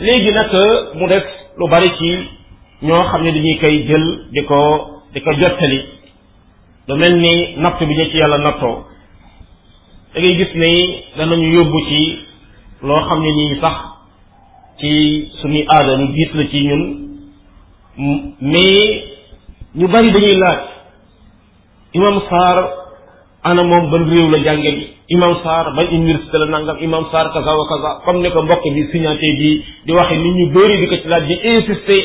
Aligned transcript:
léegi 0.00 0.30
nag 0.32 0.54
euh, 0.54 0.94
mu 0.96 1.06
def 1.08 1.24
lu 1.58 1.68
bari 1.68 1.90
ci 1.98 2.18
ñoo 2.82 3.02
xam 3.10 3.22
ne 3.22 3.30
dañuy 3.32 3.58
koy 3.60 3.76
jël 3.88 4.04
di 4.32 4.40
ko 4.44 4.60
di 5.12 5.20
ko 5.20 5.32
jottali 5.32 5.80
lu 6.88 6.94
mel 6.96 7.16
ni 7.16 7.54
natt 7.58 7.78
bi 7.84 7.94
ñu 7.94 8.04
ci 8.10 8.16
yàlla 8.16 8.38
nattoo 8.38 8.84
da 10.14 10.20
ngay 10.20 10.36
gis 10.38 10.54
ni 10.54 11.04
danañu 11.16 11.52
yóbbu 11.52 11.78
ci 11.88 12.18
loo 12.82 13.02
xam 13.08 13.20
ne 13.22 13.30
nii 13.30 13.60
sax 13.60 13.76
ci 14.78 14.90
suñuy 15.42 15.66
aada 15.68 15.96
lu 15.96 16.06
diis 16.12 16.30
la 16.34 16.44
ci 16.48 16.60
ñun 16.64 16.82
mais 18.40 19.04
ñu 19.76 19.86
bari 19.88 20.10
dañuy 20.12 20.36
laaj 20.36 20.60
imam 21.92 22.20
Sarr 22.28 22.64
ana 23.44 23.62
moom 23.64 23.90
ban 23.90 24.08
réew 24.08 24.30
la 24.30 24.38
jànge 24.44 24.70
bi 24.76 24.99
imam 25.14 25.32
Sarr 25.42 25.68
ban 25.76 25.88
université 25.98 26.38
la 26.42 26.46
nangam 26.54 26.78
imam 26.86 27.04
Sarr 27.12 27.30
kaza 27.36 27.50
wa 27.60 27.64
kaza 27.70 27.90
comme 28.06 28.20
ni 28.22 28.30
ko 28.34 28.42
mbokk 28.46 28.62
bi 28.74 28.82
signaté 28.94 29.28
bi 29.38 29.50
di 29.86 29.92
waxe 29.92 30.14
nit 30.24 30.34
ñu 30.38 30.46
bëri 30.54 30.74
di 30.80 30.86
ko 30.92 30.96
ci 31.02 31.08
laaj 31.10 31.24
di 31.30 31.34
insister 31.54 32.02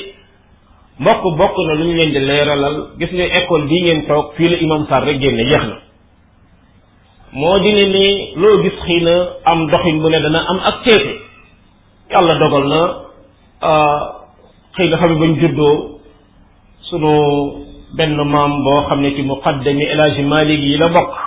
mbokk 0.99 1.21
bokk 1.37 1.55
na 1.67 1.73
lu 1.79 1.85
ñu 1.87 1.95
leen 1.99 2.09
di 2.15 2.19
leeralal 2.19 2.75
gis 2.99 3.11
nga 3.13 3.25
école 3.39 3.65
bii 3.69 3.81
ngeen 3.81 4.01
toog 4.09 4.33
fii 4.35 4.49
la 4.49 4.57
imam 4.57 4.81
Sarr 4.89 5.05
rek 5.05 5.17
génne 5.21 5.43
jeex 5.51 5.63
na 5.69 5.77
moo 7.37 7.59
di 7.59 7.71
ni 7.73 8.33
loo 8.35 8.63
gis 8.63 8.73
xëy 8.85 8.99
na 9.03 9.15
am 9.45 9.67
doxin 9.69 9.97
bu 10.01 10.07
ne 10.09 10.19
dana 10.19 10.39
am 10.49 10.59
ak 10.69 10.77
teete 10.83 11.11
yàlla 12.11 12.35
dogal 12.41 12.65
na 12.73 12.79
ah, 13.69 14.01
xëy 14.75 14.89
na 14.89 14.97
xam 14.97 15.13
ne 15.13 15.19
bañ 15.21 15.33
juddoo 15.41 16.01
sunu 16.89 17.13
benn 17.97 18.17
maam 18.33 18.51
boo 18.65 18.81
xam 18.87 18.99
ne 19.01 19.11
ti 19.13 19.21
muqaddami 19.21 19.83
El 19.93 19.99
Hadji 20.01 20.57
yi 20.65 20.77
la 20.77 20.89
bokk 20.89 21.24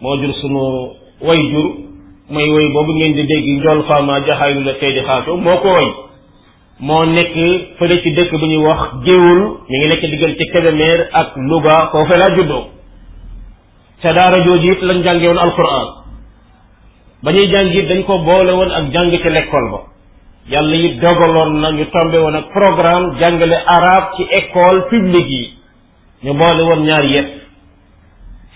moo 0.00 0.16
jur 0.20 0.32
sunu 0.40 0.64
way 1.22 1.40
jur 1.50 1.66
mooy 2.30 2.48
way 2.50 2.66
boobu 2.72 2.92
ngeen 2.96 3.12
di 3.16 3.22
dégg 3.22 3.46
njool 3.60 3.82
faama 3.88 4.20
jaxaayu 4.26 4.60
la 4.60 4.74
tey 4.80 4.92
di 4.92 5.00
xaato 5.08 5.36
moo 5.36 5.56
ko 5.62 5.68
way 5.76 5.90
moo 6.86 7.04
nekk 7.16 7.34
fële 7.78 7.96
ci 8.02 8.10
dëkk 8.16 8.30
bu 8.40 8.46
ñuy 8.46 8.62
wax 8.66 8.80
géewul 9.04 9.40
mi 9.68 9.78
ngi 9.78 9.86
nekk 9.88 10.00
ci 10.38 10.44
Kébémer 10.52 10.98
ak 11.12 11.28
Louga 11.48 11.88
foofe 11.92 12.16
laa 12.18 12.36
juddoo 12.36 12.64
ca 14.02 14.12
daara 14.12 14.44
jooju 14.44 14.72
it 14.72 14.82
lañ 14.82 15.02
jànge 15.04 15.26
woon 15.28 15.38
alquran 15.46 15.88
ba 17.24 17.32
ñuy 17.32 17.48
jàng 17.50 17.68
dañ 17.88 18.02
ko 18.04 18.18
boole 18.18 18.52
woon 18.58 18.70
ak 18.72 18.92
jàng 18.92 19.10
ci 19.10 19.16
l'école 19.36 19.70
ba 19.70 19.80
yàlla 20.50 20.76
it 20.76 21.00
dogaloon 21.00 21.52
na 21.60 21.70
ñu 21.70 21.84
tombe 21.94 22.18
woon 22.24 22.34
ak 22.36 22.46
programme 22.56 23.14
jàngale 23.18 23.56
arabe 23.76 24.06
ci 24.16 24.22
école 24.40 24.82
publique 24.90 25.30
yi 25.30 25.50
ñu 26.24 26.32
boole 26.34 26.62
woon 26.68 26.84
ñaar 26.84 27.04
yépp 27.04 27.35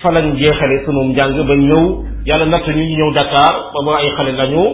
fa 0.02 0.08
lañ 0.16 0.32
jeexale 0.40 0.76
sunum 0.84 1.12
njàng 1.12 1.32
ba 1.48 1.54
ñëw 1.56 1.84
yàlla 2.26 2.46
nattu 2.46 2.70
ñu 2.72 2.84
ñëw 2.96 3.10
Dakar 3.14 3.52
ba 3.74 3.80
ba 3.86 3.98
ay 4.00 4.08
xale 4.16 4.32
lañu 4.40 4.64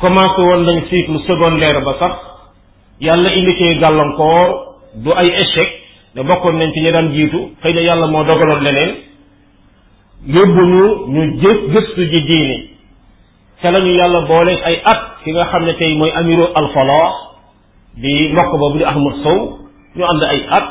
commencé 0.00 0.40
woon 0.48 0.62
nañ 0.68 0.78
cycle 0.88 1.16
secondaire 1.26 1.80
ba 1.84 1.92
sax 2.00 2.14
yàlla 3.00 3.28
indi 3.38 3.52
ci 3.58 3.78
gàllankoor 3.80 4.46
du 5.02 5.10
ay 5.16 5.28
échec 5.42 5.68
ne 6.14 6.22
bokkoon 6.22 6.56
nañ 6.58 6.70
ci 6.72 6.80
ñi 6.80 6.92
daan 6.92 7.10
jiitu 7.14 7.40
xëy 7.62 7.72
na 7.74 7.80
yàlla 7.80 8.06
moo 8.06 8.24
dogaloon 8.24 8.62
leneen 8.66 8.92
yóbbu 10.34 10.62
ñu 10.72 10.84
ñu 11.12 11.22
jëf 11.40 11.58
gëstu 11.72 12.00
ji 12.12 12.20
diine 12.28 12.56
ca 13.62 13.70
lañu 13.70 13.92
yàlla 14.00 14.20
boole 14.28 14.52
ay 14.68 14.76
at 14.84 15.00
ki 15.24 15.30
nga 15.32 15.44
xam 15.50 15.64
ne 15.64 15.72
tey 15.80 15.94
mooy 15.98 16.10
amiru 16.20 16.44
alfala 16.54 17.00
di 17.96 18.28
mbokk 18.32 18.50
boobu 18.60 18.78
di 18.78 18.84
ahmad 18.84 19.14
sow 19.24 19.38
ñu 19.96 20.04
ànd 20.12 20.22
ay 20.24 20.42
at 20.58 20.66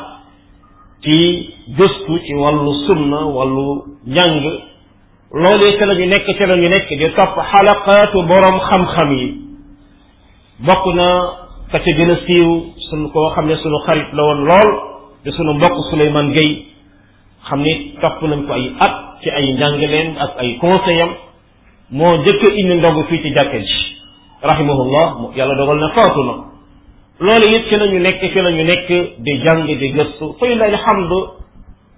ci 1.02 1.16
gëstu 1.76 2.14
ci 2.26 2.34
wàllu 2.42 2.72
sunna 2.86 3.20
wàllu 3.36 3.82
njàng 4.06 4.42
loolee 5.32 5.76
ca 5.78 5.86
la 5.86 5.94
ñu 5.94 6.06
nekk 6.06 6.26
ca 6.38 6.46
la 6.46 6.56
ñu 6.56 6.68
nekk 6.68 6.88
di 7.00 7.06
topp 7.16 7.36
xalaqaatu 7.50 8.22
boroom 8.28 8.58
xam-xam 8.68 9.10
yi 9.18 9.26
bokk 10.66 10.84
na 10.94 11.08
ka 11.70 11.78
ca 11.84 11.90
gën 11.96 12.10
a 12.10 12.16
siiw 12.26 12.48
suñ 12.90 13.08
koo 13.12 13.30
xam 13.34 13.46
ne 13.46 13.54
la 14.12 14.22
woon 14.26 14.44
lool 14.50 14.68
te 15.24 15.30
sunu 15.30 15.54
mbokk 15.54 15.76
Souleymane 15.90 16.32
Gueye 16.34 16.62
xam 17.48 17.62
ni 17.62 17.72
topp 18.00 18.22
nañ 18.22 18.46
ko 18.46 18.52
ay 18.52 18.72
at 18.86 18.94
ci 19.22 19.30
ay 19.30 19.52
njàngaleem 19.54 20.14
ak 20.24 20.30
ay 20.38 20.58
conseil 20.60 21.10
moo 21.90 22.16
njëkk 22.16 22.42
a 22.42 22.50
indi 22.60 22.74
ndogu 22.74 23.02
fii 23.08 23.22
ci 23.22 23.34
jàkka 23.34 23.58
ji 23.58 23.78
rahimahullah 24.42 25.06
yàlla 25.36 25.54
dogal 25.54 25.78
na 25.78 25.88
faatu 25.94 26.22
loolu 27.18 27.46
it 27.52 27.66
ci 27.68 27.76
la 27.76 27.86
ñu 27.88 27.98
nekk 27.98 28.20
ci 28.32 28.40
la 28.40 28.50
ñu 28.50 28.62
nekk 28.64 28.86
di 29.18 29.32
jàng 29.42 29.66
di 29.66 29.88
gëstu 29.92 30.36
fa 30.38 30.46
lillahi 30.46 30.72
alhamdu 30.74 31.14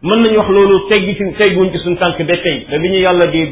mën 0.03 0.19
nañu 0.22 0.36
wax 0.38 0.48
loolu 0.48 0.88
teggi 0.88 1.14
ci 1.14 1.25
tegguñ 1.36 1.70
ci 1.72 1.78
suñ 1.78 1.97
tànk 1.98 2.19
ba 2.22 2.36
tey 2.38 2.64
te 2.70 2.78
bi 2.78 2.88
ñu 2.88 2.94
yàlla 3.00 3.26
di 3.26 3.42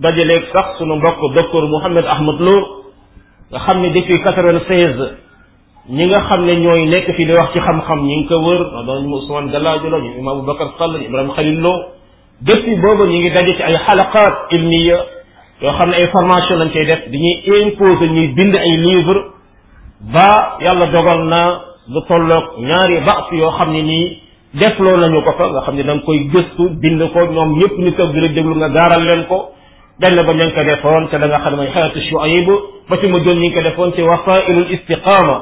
dajaleeg 0.00 0.42
sax 0.52 0.78
suñu 0.78 0.96
mbokk 0.96 1.32
docteur 1.34 1.68
Mouhamed 1.68 2.04
Ahmad 2.06 2.40
Lo 2.40 2.80
nga 3.50 3.58
xam 3.58 3.80
ne 3.82 3.90
depuis 3.90 4.18
quatre-vingt-seize 4.22 5.12
ñi 5.90 6.06
nga 6.06 6.20
xam 6.26 6.44
ne 6.44 6.56
ñooy 6.56 6.86
nekk 6.86 7.14
fii 7.14 7.24
di 7.26 7.32
wax 7.32 7.52
ci 7.52 7.60
xam-xam 7.60 8.02
ñi 8.02 8.16
ngi 8.16 8.26
ko 8.26 8.36
wër 8.42 8.60
a 8.60 8.82
doon 8.82 9.06
ñu 9.06 9.14
Ousmane 9.14 9.50
Galadio 9.50 9.90
la 9.90 9.98
ñu 9.98 10.10
imam 10.18 10.28
Aboubacar 10.38 10.72
Sall 10.78 10.98
ñu 10.98 11.04
Ibrahima 11.06 11.34
Khalil 11.34 11.60
Lo 11.60 11.74
depuis 12.40 12.76
boobu 12.80 13.06
ñu 13.06 13.18
ngi 13.20 13.30
daje 13.30 13.54
ci 13.54 13.62
ay 13.62 13.76
xalaqaat 13.86 14.50
ilmiya 14.52 14.98
yoo 15.60 15.70
xam 15.78 15.90
ne 15.90 15.94
ay 16.02 16.06
formation 16.10 16.56
lañ 16.58 16.70
koy 16.72 16.84
def 16.86 17.06
dañuy 17.06 17.62
imposer 17.62 18.10
ñuy 18.10 18.26
bind 18.34 18.56
ay 18.56 18.76
livre 18.76 19.30
ba 20.10 20.58
yàlla 20.60 20.86
dogal 20.92 21.24
na 21.26 21.60
lu 21.88 22.00
tolloog 22.08 22.44
ñaari 22.58 23.00
baas 23.00 23.30
yoo 23.32 23.50
xam 23.58 23.70
ne 23.72 23.82
nii 23.82 24.22
loo 24.80 24.96
nañu 24.96 25.22
ko 25.22 25.32
fa 25.38 25.46
nga 25.48 25.60
xam 25.64 25.76
ne 25.76 25.82
da 25.84 25.94
nga 25.94 26.02
koy 26.04 26.18
gëstu 26.32 26.70
bind 26.80 27.02
ko 27.12 27.20
ñoom 27.24 27.58
ñëpp 27.58 27.78
ni 27.78 27.92
toog 27.94 28.12
di 28.12 28.20
la 28.20 28.28
déglu 28.28 28.54
nga 28.56 28.68
gaaral 28.68 29.04
leen 29.04 29.26
ko 29.26 29.50
benn 30.00 30.16
ba 30.26 30.32
ña 30.34 30.44
ngi 30.46 30.52
ko 30.54 30.62
defoon 30.64 31.08
te 31.08 31.18
da 31.18 31.26
nga 31.26 31.38
xam 31.40 31.50
ne 31.50 31.56
mooy 31.56 31.70
xayatu 31.70 31.98
Shuayb 32.10 32.48
ba 32.88 32.96
ci 32.98 33.06
mujjoon 33.06 33.38
ñi 33.38 33.48
ngi 33.48 33.54
ko 33.54 33.62
defoon 33.62 33.92
ci 33.94 34.02
wasailul 34.02 34.70
istiqama 34.70 35.40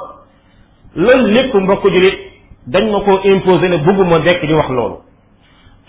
loolu 0.95 1.31
lépp 1.35 1.55
mbokk 1.55 1.83
julit 1.89 2.19
dañ 2.67 2.91
ma 2.91 3.01
ko 3.01 3.05
koo 3.17 3.29
imposé 3.31 3.69
ne 3.69 3.77
bëgguma 3.79 4.19
dekk 4.19 4.47
di 4.47 4.53
wax 4.53 4.69
loolu 4.71 4.97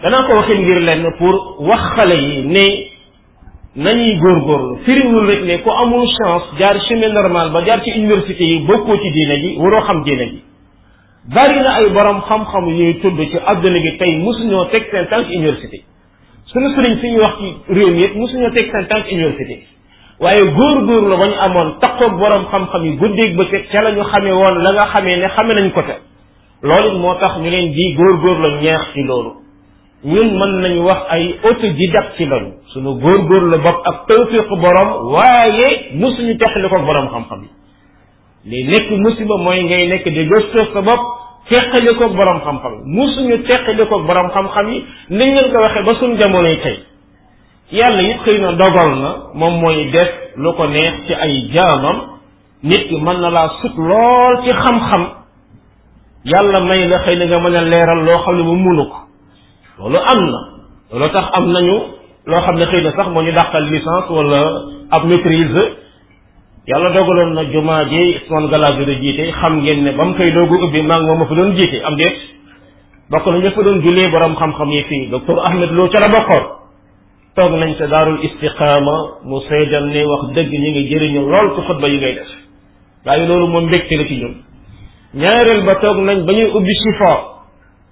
danaa 0.01 0.23
ko 0.27 0.33
waxee 0.35 0.57
ngir 0.59 0.79
lenn 0.81 1.13
pour 1.17 1.57
wax 1.59 1.81
xale 1.95 2.13
yi 2.15 2.90
nañuy 3.75 4.19
góorgóorlu 4.19 4.79
firiwul 4.85 5.27
rek 5.27 5.43
ne 5.45 5.57
ku 5.63 5.69
amul 5.71 6.05
chance 6.17 6.43
jaar 6.59 6.75
chemin 6.89 7.13
normal 7.13 7.51
ba 7.53 7.61
jaar 7.65 7.81
ci 7.83 7.91
université 7.95 8.43
yi 8.43 8.65
bokkoo 8.67 8.97
ci 8.99 9.11
diine 9.11 9.37
ji 9.39 9.55
waroo 9.59 9.79
xam 9.81 10.03
diine 10.03 10.25
ji 10.27 10.39
bari 11.33 11.55
na 11.61 11.71
ay 11.75 11.89
borom 11.89 12.19
xam-xam 12.21 12.65
ñuy 12.67 12.93
tudd 13.01 13.17
ci 13.31 13.37
adduna 13.45 13.79
bi 13.79 13.95
tey 13.97 14.15
mosuñoo 14.17 14.65
teg 14.71 14.83
seen 14.91 15.05
tànk 15.07 15.27
université 15.29 15.77
suñu 16.47 16.67
sëriñ 16.75 16.99
suñuy 16.99 17.19
wax 17.19 17.37
ci 17.39 17.73
réew 17.73 17.91
mi 17.93 18.01
yëpp 18.01 18.15
mosuñoo 18.17 18.49
teg 18.49 18.69
seen 18.73 18.87
tànk 18.87 19.05
université 19.11 19.59
waaye 20.19 20.43
góor 20.51 21.03
la 21.07 21.15
ba 21.15 21.27
ñu 21.27 21.35
amoon 21.47 21.75
takkoog 21.79 22.11
borom 22.19 22.45
xam-xam 22.51 22.83
yi 22.85 22.97
guddeeg 22.97 23.35
bëccëg 23.37 23.69
ca 23.71 23.81
la 23.83 23.91
ñu 23.91 24.03
xamee 24.03 24.31
woon 24.33 24.63
la 24.63 24.71
nga 24.73 24.87
xamee 24.91 25.15
ne 25.17 25.27
xame 25.29 25.53
nañ 25.53 25.71
ko 25.71 25.81
te 25.81 25.95
loolu 26.67 26.99
moo 26.99 27.15
tax 27.19 27.37
ñu 27.39 27.49
leen 27.49 27.71
di 27.71 27.93
góorgóorlu 27.95 28.59
ñeex 28.59 28.81
ci 28.93 29.03
loolu 29.03 29.40
ñun 30.03 30.33
mën 30.35 30.61
nañu 30.61 30.81
wax 30.83 31.01
ay 31.09 31.35
autodidacte 31.43 32.17
ci 32.17 32.25
lañu 32.25 32.51
suñu 32.73 32.91
la 33.51 33.57
bopp 33.57 33.81
ak 33.85 34.07
tawfiq 34.07 34.47
borom 34.49 35.13
waaye 35.13 35.91
musuñu 35.93 36.37
texli 36.37 36.69
ko 36.69 36.79
boroom 36.79 37.07
xam-xam 37.09 37.39
yi 38.43 38.49
li 38.49 38.63
nekk 38.65 38.89
musiba 38.97 39.37
mooy 39.37 39.63
ngay 39.63 39.87
nekk 39.89 40.03
di 40.05 40.25
gëstu 40.25 40.65
sa 40.73 40.81
bopp 40.81 41.01
teqali 41.49 41.93
ko 41.97 42.09
borom 42.09 42.41
xam-xam 42.41 42.71
yi 42.73 42.81
musuñu 42.97 43.37
teqali 43.45 43.85
ko 43.85 43.99
borom 43.99 44.29
xam-xam 44.33 44.69
yi 44.73 44.83
niñ 45.09 45.35
leen 45.35 45.51
ko 45.53 45.61
waxee 45.61 45.83
ba 45.85 45.93
suñ 45.99 46.17
jamonoy 46.17 46.55
tey 46.63 46.79
yàlla 47.71 48.01
it 48.01 48.17
xëy 48.25 48.39
na 48.39 48.51
dogal 48.53 48.91
na 49.01 49.09
moom 49.35 49.61
mooy 49.61 49.91
def 49.91 50.09
lu 50.35 50.51
ko 50.53 50.65
neex 50.67 50.93
ci 51.07 51.13
ay 51.13 51.49
jaamam 51.53 52.01
nit 52.63 52.87
ki 52.87 52.95
mën 52.97 53.19
na 53.21 53.29
laa 53.29 53.51
sut 53.61 53.75
lool 53.77 54.41
ci 54.45 54.49
xam-xam 54.51 55.03
yàlla 56.25 56.59
may 56.61 56.87
la 56.87 57.03
xëy 57.05 57.15
na 57.19 57.25
nga 57.25 57.39
mën 57.39 57.55
a 57.55 57.61
leeral 57.61 58.03
loo 58.03 58.17
xam 58.23 58.35
ne 58.37 58.43
mu 58.43 58.55
munu 58.55 58.85
ko 58.89 58.97
loolu 59.77 59.97
am 60.11 60.21
na 60.31 60.39
loolu 60.91 61.09
tax 61.13 61.25
am 61.37 61.51
nañu 61.51 61.77
loo 62.25 62.41
xam 62.45 62.55
ne 62.55 62.65
xëy 62.71 62.81
na 62.83 62.91
sax 62.95 63.07
moo 63.09 63.21
ñu 63.23 63.31
dàqal 63.31 63.63
licence 63.69 64.09
wala 64.09 64.41
ab 64.89 65.05
maîtrise 65.05 65.63
yàlla 66.67 66.89
dogaloon 66.89 67.33
na 67.33 67.43
jumaa 67.51 67.83
ji 67.85 68.03
Ousmane 68.23 68.47
Galadio 68.49 68.85
di 68.85 68.95
jiite 68.95 69.31
xam 69.31 69.61
ngeen 69.61 69.83
ne 69.83 69.91
ba 69.91 70.03
mu 70.05 70.13
koy 70.15 70.27
doogu 70.33 70.55
ubbi 70.63 70.81
maa 70.81 70.97
ngi 70.99 71.05
moom 71.05 71.19
ma 71.19 71.25
fa 71.25 71.33
doon 71.35 71.51
jiite 71.55 71.81
am 71.85 71.95
déet 71.95 72.15
bokk 73.11 73.25
na 73.27 73.37
ñëpp 73.37 73.55
doon 73.63 73.81
jullee 73.81 74.07
borom 74.09 74.35
xam-xam 74.35 74.71
yi 74.71 74.83
fii 74.83 75.07
docteur 75.09 75.37
Ahmed 75.45 75.71
Lo 75.71 75.87
ca 75.87 75.99
la 76.01 76.09
bokkoon 76.19 76.45
toog 77.35 77.51
nañ 77.57 77.75
sa 77.77 77.87
daarul 77.87 78.19
istiqaama 78.23 78.95
mu 79.23 79.39
seedal 79.47 79.85
ne 79.87 80.03
wax 80.05 80.21
dëgg 80.35 80.51
ñu 80.51 80.69
ngi 80.71 80.87
jëriñu 80.89 81.21
lool 81.27 81.55
ci 81.55 81.61
xutba 81.67 81.87
yi 81.87 81.97
ngay 81.97 82.13
def 82.13 82.29
waaye 83.05 83.25
loolu 83.27 83.47
moom 83.47 83.65
mbégte 83.65 83.95
la 83.97 84.03
ci 84.05 84.15
ñun 84.17 84.35
ñaareel 85.13 85.63
ba 85.65 85.75
toog 85.75 85.97
nañ 85.97 86.25
ba 86.25 86.31
ñuy 86.33 86.49
ubbi 86.53 86.73
sifa 86.83 87.40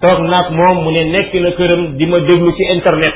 toog 0.00 0.20
naag 0.28 0.50
moom 0.50 0.82
mu 0.84 0.90
ne 0.96 1.04
nekk 1.12 1.34
na 1.44 1.50
këram 1.56 1.86
di 1.98 2.06
ma 2.06 2.20
déglu 2.20 2.50
ci 2.56 2.62
internet 2.74 3.14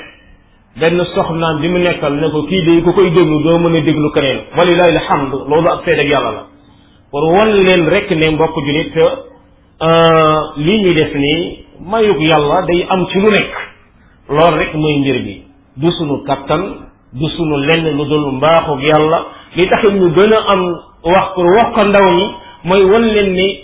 benn 0.81 1.00
soxnaam 1.14 1.60
bi 1.60 1.69
mu 1.69 1.78
nekkal 1.78 2.12
ne 2.14 2.28
ko 2.31 2.42
kii 2.48 2.60
de 2.66 2.82
ku 2.84 2.92
koy 2.92 3.10
déglu 3.10 3.40
doo 3.42 3.58
mën 3.58 3.76
a 3.76 3.81
déglu 3.81 4.08
i 4.16 4.32
walilahi 4.56 4.90
alhamdu 5.00 5.36
loolu 5.48 5.69
ak 5.72 5.81
seede 5.84 6.00
ak 6.02 6.06
yàlla 6.10 6.31
la 6.36 6.42
pour 7.10 7.25
wan 7.32 7.50
leen 7.64 7.86
rek 7.88 8.10
ne 8.10 8.28
mbokk 8.31 8.54
jullit 8.66 8.92
euh, 8.96 10.40
lii 10.56 10.78
ñuy 10.82 10.94
def 10.94 11.14
nii 11.14 11.64
mayuk 11.90 12.19
yàlla 12.20 12.62
day 12.66 12.87
am 12.88 13.06
ci 13.06 13.19
nekk 13.19 13.52
loolu 14.28 14.56
rek 14.58 14.75
mooy 14.75 14.98
mbir 14.98 15.19
bi 15.25 15.42
du 15.76 15.90
sunu 15.90 16.22
kattan 16.22 16.62
du 17.12 17.28
sunu 17.28 17.56
lenn 17.56 17.96
lu 17.96 18.04
dul 18.08 18.32
mbaaxug 18.32 18.80
yàlla 18.82 19.19
li 19.56 19.66
taxit 19.69 19.92
ñu 19.92 20.10
gën 20.12 20.34
a 20.34 20.38
am 20.52 20.62
wax 21.04 21.26
pour 21.34 21.44
wax 21.46 21.69
ko 21.75 21.84
ndaw 21.84 22.06
ñi 22.19 22.26
mooy 22.64 22.84
wan 22.84 23.02
leen 23.14 23.32
ni 23.32 23.60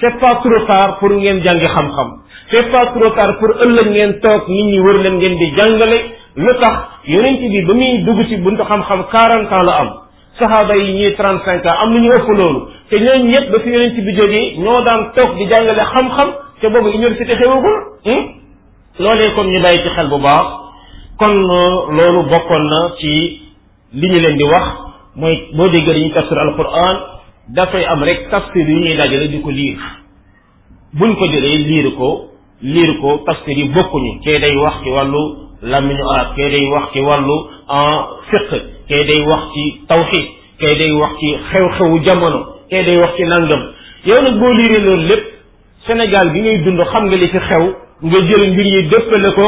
c'est 0.00 0.18
pas 0.20 0.40
trop 0.42 0.66
tard 0.66 0.98
pour 0.98 1.10
ngeen 1.10 1.42
jàngi 1.44 1.66
xam-xam 1.74 2.25
c'est 2.50 2.70
pas 2.70 2.86
trop 2.94 3.10
tard 3.16 3.36
pour 3.40 3.50
ëllëg 3.64 3.88
ngeen 3.94 4.20
toog 4.20 4.48
nit 4.48 4.66
ñi 4.70 4.78
wër 4.80 4.98
leen 5.04 5.16
ngeen 5.18 5.34
di 5.38 5.46
jàngale 5.56 5.98
lu 6.36 6.52
tax 6.60 6.76
yonent 7.06 7.40
bi 7.40 7.62
ba 7.66 7.74
muy 7.74 8.02
dugg 8.06 8.22
ci 8.28 8.36
buntu 8.36 8.62
xam-xam 8.64 9.04
40 9.10 9.62
la 9.64 9.72
am 9.80 9.90
saxaaba 10.38 10.74
yi 10.76 10.92
ñii 10.92 11.14
35 11.16 11.66
ans 11.66 11.76
am 11.82 11.90
nu 11.94 12.00
ñu 12.04 12.10
ëpp 12.18 12.28
loolu 12.38 12.60
te 12.88 12.96
ñooñu 12.98 13.26
ñëpp 13.32 13.50
ba 13.50 13.58
fi 13.60 13.70
yonent 13.70 13.96
bi 14.06 14.16
jógee 14.16 14.56
ñoo 14.58 14.80
daan 14.82 15.12
toog 15.14 15.34
di 15.36 15.46
jàngale 15.50 15.82
xam-xam 15.92 16.28
te 16.60 16.68
boobu 16.68 16.88
université 16.96 17.34
xewagul 17.36 17.76
hmm? 18.06 18.22
loolee 18.98 19.32
comme 19.34 19.50
ñu 19.50 19.60
bàyyi 19.62 19.82
ci 19.82 19.88
xel 19.96 20.08
bu 20.08 20.18
baax 20.18 20.46
kon 21.18 21.30
euh, 21.30 21.70
loolu 21.98 22.22
bokkoon 22.30 22.62
na 22.70 22.90
ci 22.98 23.40
li 23.92 24.08
ñu 24.08 24.20
leen 24.20 24.36
di 24.36 24.44
wax 24.44 24.64
mooy 25.16 25.36
boo 25.56 25.68
déggee 25.68 25.92
dañuy 25.92 26.10
tafsir 26.12 26.38
alquran 26.38 26.96
dafay 27.54 27.84
am 27.84 28.04
rek 28.04 28.28
tafsir 28.30 28.68
yu 28.68 28.78
ñuy 28.78 28.94
dajale 28.94 29.26
di 29.28 29.40
ko 29.42 29.50
liir 29.50 29.78
buñ 30.94 31.16
ko 31.16 31.26
jëlee 31.26 31.58
liir 31.66 31.94
ko 31.96 32.35
liir 32.62 33.00
ko 33.00 33.18
parce 33.26 33.40
que 33.44 33.52
di 33.54 33.64
bokkuñu 33.68 34.20
kee 34.24 34.38
day 34.38 34.56
wax 34.56 34.74
ci 34.82 34.90
wàllu 34.90 35.18
làmmiñu 35.62 36.02
arab 36.16 36.34
kee 36.36 36.48
day 36.50 36.66
wax 36.72 36.92
ci 36.92 37.00
wàllu 37.00 37.32
en 37.32 37.44
ah, 37.68 38.06
fiq 38.30 38.50
kee 38.88 39.04
day 39.04 39.20
wax 39.26 39.42
ci 39.52 39.64
tawxid 39.88 40.24
kee 40.60 40.74
day 40.74 40.92
wax 40.92 41.10
ci 41.20 41.34
xew-xewu 41.52 42.04
jamono 42.04 42.46
kee 42.70 42.82
day 42.82 42.98
wax 42.98 43.14
ci 43.16 43.22
nangam 43.24 43.60
yow 44.06 44.22
nag 44.22 44.38
boo 44.40 44.52
liiree 44.52 44.80
loolu 44.84 45.06
lépp 45.08 45.24
Sénégal 45.86 46.32
bi 46.32 46.40
ngay 46.40 46.58
dund 46.64 46.80
xam 46.92 47.06
nga 47.06 47.16
li 47.16 47.28
fi 47.28 47.38
xew 47.38 47.64
nga 48.02 48.18
jël 48.20 48.52
mbir 48.52 48.66
yi 48.66 48.82
dëppale 48.88 49.32
ko 49.34 49.44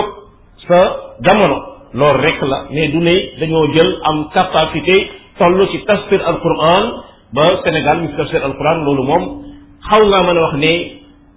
sa 0.68 0.96
jamono 1.24 1.58
loolu 1.94 2.20
rek 2.22 2.42
la 2.42 2.64
mais 2.70 2.88
du 2.88 2.98
ne 2.98 3.40
dañoo 3.40 3.72
jël 3.72 3.96
am 4.04 4.28
capacité 4.34 5.10
toll 5.38 5.68
ci 5.70 5.78
tafsir 5.86 6.20
al 6.28 6.38
quran 6.40 6.82
ba 7.32 7.60
Sénégal 7.64 8.02
ñu 8.02 8.16
tafsir 8.18 8.44
al 8.44 8.52
quran 8.56 8.84
loolu 8.84 9.02
moom 9.02 9.42
xaw 9.88 10.04
ngaa 10.06 10.22
mën 10.22 10.36
a 10.36 10.40
wax 10.40 10.54
ne 10.58 10.72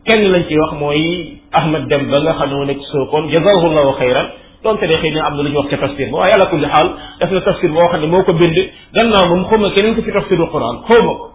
kenn 0.06 0.32
lañ 0.32 0.44
ci 0.50 0.58
wax 0.58 0.74
mooy 0.80 1.41
ahmad 1.60 1.88
dem 1.92 2.06
ba 2.12 2.20
nga 2.24 2.34
xam 2.40 2.50
ne 2.50 2.56
moo 2.56 2.66
nekk 2.66 2.82
sookoon 2.92 3.30
jazahullahu 3.32 3.92
xayran 4.00 4.28
donte 4.64 4.88
de 4.92 4.96
xëy 4.98 5.12
na 5.12 5.26
am 5.28 5.36
na 5.38 5.44
lu 5.44 5.50
ñu 5.50 5.58
wax 5.58 5.68
ca 5.70 5.78
tafsir 5.78 6.08
ba 6.12 6.18
waaye 6.18 6.34
ala 6.36 6.46
kulli 6.50 6.68
xaal 6.68 6.88
def 7.20 7.32
na 7.32 7.42
tafsir 7.42 7.70
boo 7.72 7.88
xam 7.92 8.02
ne 8.02 8.08
moo 8.08 8.24
ko 8.24 8.34
bind 8.34 8.58
gannaaw 8.96 9.26
moom 9.30 9.44
xawma 9.50 9.70
keneen 9.76 9.96
ko 9.96 10.02
fi 10.02 10.12
tafsiru 10.12 10.48
quran 10.52 10.76
xawma 10.88 11.14
ko 11.20 11.28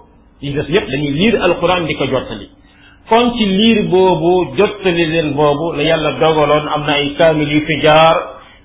yi 0.42 0.50
des 0.52 0.68
yépp 0.74 0.88
dañuy 0.90 1.12
liir 1.18 1.34
alquran 1.42 1.84
di 1.86 1.94
ko 1.94 2.04
jottali 2.06 2.46
kon 3.08 3.34
ci 3.36 3.44
lire 3.46 3.82
boobu 3.90 4.54
jottali 4.56 5.04
leen 5.06 5.34
boobu 5.36 5.72
la 5.76 5.82
yàlla 5.82 6.10
dogaloon 6.20 6.66
am 6.74 6.82
na 6.86 6.92
ay 6.96 7.14
kaamil 7.18 7.48
yu 7.52 7.60
fi 7.66 7.80
jaar 7.82 8.16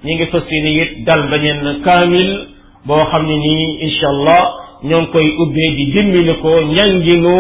ñi 0.06 0.16
ngi 0.16 0.26
fas 0.32 0.46
yéene 0.52 0.72
it 0.84 0.92
dal 1.06 1.28
ba 1.30 1.38
ñenn 1.38 1.82
kaamil 1.84 2.32
boo 2.86 3.04
xam 3.12 3.24
ne 3.28 3.36
nii 3.36 3.78
incha 3.86 4.08
allah 4.08 4.42
ñoo 4.84 5.02
ngi 5.02 5.08
koy 5.12 5.28
ubbee 5.44 5.70
di 5.76 5.86
dimbali 5.92 6.36
ko 6.42 6.52
ñanginu 6.76 7.38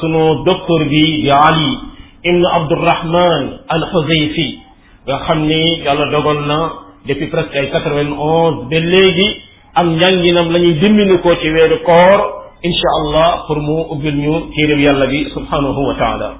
sunu 0.00 0.42
docteur 0.44 0.88
bi 0.90 1.00
di 1.22 1.30
ali 1.30 1.91
ibnu 2.22 2.46
abdourahman 2.56 3.42
al 3.66 3.82
xuseyfi 3.92 4.48
nga 5.06 5.16
xam 5.26 5.46
ni 5.50 5.62
yàlla 5.84 6.06
dogal 6.14 6.40
na 6.50 6.58
depuis 7.06 7.30
presque 7.34 7.56
ay 7.58 7.68
quatre 7.74 7.92
vingt 7.98 8.14
onze 8.18 8.70
ba 8.70 8.78
léegi 8.92 9.28
am 9.80 9.86
njànginam 9.98 10.48
la 10.54 10.58
ñuy 10.62 10.74
dimbali 10.82 11.16
ko 11.22 11.30
ci 11.40 11.48
weeru 11.50 11.78
koor 11.88 12.20
incha 12.62 12.90
allah 13.00 13.30
pour 13.46 13.58
mu 13.60 13.76
ubbil 13.94 14.16
ñu 14.24 14.34
téeréb 14.54 14.78
yàlla 14.86 15.06
bi 15.06 15.24
subhanahu 15.34 15.80
wa 15.88 15.94
taala 15.98 16.32